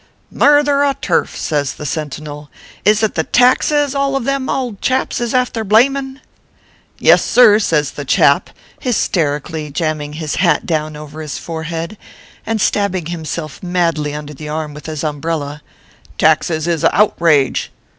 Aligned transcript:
"Murther 0.33 0.83
an 0.83 0.95
turf!" 0.99 1.37
says 1.37 1.73
the 1.75 1.85
sentinel, 1.85 2.49
"is 2.83 3.03
it 3.03 3.13
the 3.13 3.23
taxes 3.23 3.93
all 3.93 4.15
of 4.15 4.23
them 4.23 4.49
ould 4.49 4.81
chaps 4.81 5.21
is 5.21 5.31
afther 5.31 5.63
blaming 5.63 6.19
?""Yessir!" 6.99 7.59
says 7.61 7.91
the 7.91 8.03
chap, 8.03 8.49
hysterically 8.79 9.69
jamming 9.69 10.13
his 10.13 10.37
hat 10.37 10.65
down 10.65 10.95
over 10.95 11.21
his 11.21 11.37
forehead 11.37 11.99
and 12.47 12.59
stabbing 12.59 13.05
himself 13.13 13.61
madly 13.61 14.15
under 14.15 14.33
the 14.33 14.49
arm 14.49 14.73
with 14.73 14.87
his 14.87 15.03
umbrella." 15.03 15.61
Taxes 16.17 16.65
is 16.65 16.83
a 16.83 16.95
outrage. 16.97 17.71